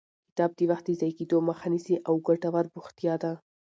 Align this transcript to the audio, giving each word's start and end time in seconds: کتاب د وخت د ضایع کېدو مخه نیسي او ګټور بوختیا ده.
کتاب 0.29 0.51
د 0.55 0.61
وخت 0.71 0.83
د 0.87 0.91
ضایع 0.99 1.13
کېدو 1.19 1.37
مخه 1.49 1.67
نیسي 1.73 1.95
او 2.07 2.13
ګټور 2.27 2.65
بوختیا 2.73 3.15
ده. 3.23 3.31